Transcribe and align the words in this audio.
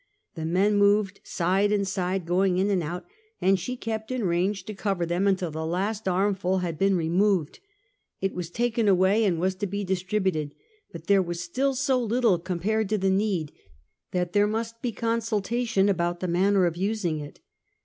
The 0.33 0.45
men 0.45 0.77
moved 0.77 1.19
side 1.23 1.71
and 1.71 1.87
side, 1.87 2.25
going 2.25 2.57
in 2.57 2.71
and 2.71 2.81
out, 2.81 3.05
and 3.39 3.59
she 3.59 3.77
kept 3.77 4.09
in 4.11 4.23
range 4.23 4.63
to 4.63 4.73
cover 4.73 5.05
them 5.05 5.27
until 5.27 5.51
the 5.51 5.63
last 5.63 6.07
armful 6.07 6.57
had 6.57 6.79
been 6.79 6.97
removed.• 6.97 7.59
It 8.19 8.33
was 8.33 8.49
taken 8.49 8.87
away 8.87 9.23
and 9.23 9.39
was 9.39 9.53
to 9.57 9.67
be 9.67 9.83
distributed; 9.83 10.55
but 10.91 11.05
there 11.05 11.21
was 11.21 11.39
still 11.39 11.75
so 11.75 12.01
little 12.01 12.39
compared 12.39 12.89
to 12.89 12.97
the 12.97 13.11
need, 13.11 13.51
that 14.09 14.33
there 14.33 14.47
must 14.47 14.81
be 14.81 14.91
con 14.91 15.19
sultation 15.19 15.87
about 15.87 16.19
the 16.19 16.27
manner 16.27 16.65
of 16.65 16.75
using 16.75 17.19
it. 17.19 17.41